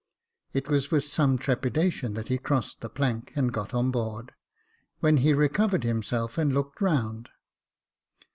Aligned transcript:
It 0.51 0.67
was 0.67 0.89
with 0.89 1.03
some 1.03 1.37
trepidation 1.37 2.15
that 2.15 2.29
he 2.29 2.39
crossed 2.39 2.81
the 2.81 2.89
plank, 2.89 3.33
and 3.35 3.53
got 3.53 3.71
on 3.71 3.91
board, 3.91 4.31
when 4.99 5.17
he 5.17 5.31
recovered 5.31 5.83
himself 5.83 6.39
and 6.39 6.51
looked 6.51 6.81
round. 6.81 7.29